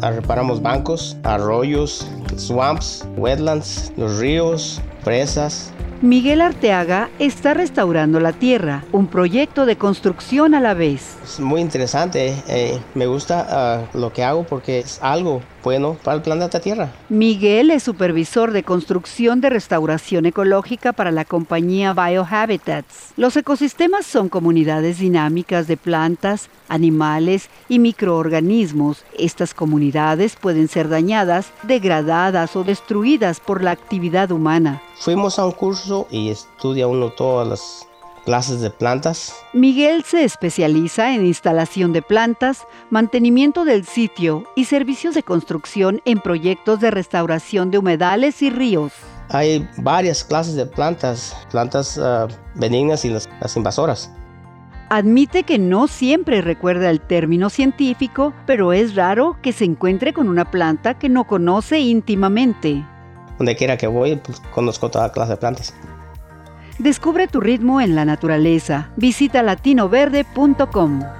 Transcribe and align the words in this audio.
reparamos 0.00 0.62
bancos, 0.62 1.16
arroyos, 1.24 2.08
swamps, 2.36 3.06
wetlands, 3.16 3.92
los 3.96 4.18
ríos, 4.18 4.80
presas, 5.04 5.72
Miguel 6.00 6.42
Arteaga 6.42 7.10
está 7.18 7.54
restaurando 7.54 8.20
la 8.20 8.32
tierra, 8.32 8.84
un 8.92 9.08
proyecto 9.08 9.66
de 9.66 9.76
construcción 9.76 10.54
a 10.54 10.60
la 10.60 10.72
vez. 10.72 11.16
Es 11.24 11.40
muy 11.40 11.60
interesante, 11.60 12.40
eh, 12.46 12.78
me 12.94 13.08
gusta 13.08 13.44
ah, 13.50 13.84
lo 13.94 14.12
que 14.12 14.22
hago 14.22 14.44
porque 14.44 14.78
es 14.78 15.00
algo 15.02 15.42
bueno 15.68 15.98
para 16.02 16.16
el 16.16 16.22
planeta 16.22 16.60
Tierra. 16.60 16.90
Miguel 17.10 17.70
es 17.70 17.82
supervisor 17.82 18.52
de 18.52 18.62
construcción 18.62 19.42
de 19.42 19.50
restauración 19.50 20.24
ecológica 20.24 20.94
para 20.94 21.10
la 21.10 21.26
compañía 21.26 21.92
Biohabitats. 21.92 23.12
Los 23.18 23.36
ecosistemas 23.36 24.06
son 24.06 24.30
comunidades 24.30 24.98
dinámicas 24.98 25.66
de 25.66 25.76
plantas, 25.76 26.48
animales 26.68 27.50
y 27.68 27.80
microorganismos. 27.80 29.04
Estas 29.18 29.52
comunidades 29.52 30.36
pueden 30.36 30.68
ser 30.68 30.88
dañadas, 30.88 31.52
degradadas 31.64 32.56
o 32.56 32.64
destruidas 32.64 33.38
por 33.38 33.62
la 33.62 33.72
actividad 33.72 34.30
humana. 34.30 34.80
Fuimos 35.00 35.38
a 35.38 35.44
un 35.44 35.52
curso 35.52 36.06
y 36.10 36.30
estudia 36.30 36.86
uno 36.86 37.10
todas 37.10 37.46
las 37.46 37.86
clases 38.24 38.60
de 38.60 38.70
plantas. 38.70 39.34
Miguel 39.52 40.04
se 40.04 40.24
especializa 40.24 41.14
en 41.14 41.26
instalación 41.26 41.92
de 41.92 42.02
plantas, 42.02 42.66
mantenimiento 42.90 43.64
del 43.64 43.84
sitio 43.84 44.44
y 44.56 44.64
servicios 44.64 45.14
de 45.14 45.22
construcción 45.22 46.00
en 46.04 46.20
proyectos 46.20 46.80
de 46.80 46.90
restauración 46.90 47.70
de 47.70 47.78
humedales 47.78 48.42
y 48.42 48.50
ríos. 48.50 48.92
Hay 49.30 49.68
varias 49.78 50.24
clases 50.24 50.54
de 50.54 50.66
plantas, 50.66 51.36
plantas 51.50 51.98
uh, 51.98 52.28
benignas 52.54 53.04
y 53.04 53.10
las, 53.10 53.28
las 53.40 53.56
invasoras. 53.56 54.10
Admite 54.90 55.42
que 55.42 55.58
no 55.58 55.86
siempre 55.86 56.40
recuerda 56.40 56.88
el 56.88 57.02
término 57.02 57.50
científico, 57.50 58.32
pero 58.46 58.72
es 58.72 58.94
raro 58.94 59.36
que 59.42 59.52
se 59.52 59.66
encuentre 59.66 60.14
con 60.14 60.28
una 60.30 60.50
planta 60.50 60.98
que 60.98 61.10
no 61.10 61.26
conoce 61.26 61.78
íntimamente. 61.78 62.86
Donde 63.36 63.54
quiera 63.54 63.76
que 63.76 63.86
voy, 63.86 64.16
pues, 64.16 64.40
conozco 64.50 64.90
toda 64.90 65.12
clase 65.12 65.32
de 65.32 65.36
plantas. 65.36 65.74
Descubre 66.78 67.26
tu 67.26 67.40
ritmo 67.40 67.80
en 67.80 67.94
la 67.94 68.04
naturaleza. 68.04 68.90
Visita 68.96 69.42
latinoverde.com. 69.42 71.17